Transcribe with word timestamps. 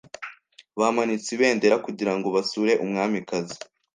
Bamanitse 0.79 1.29
ibendera 1.35 1.75
kugirango 1.85 2.27
basure 2.35 2.73
Umwamikazi. 2.83 3.57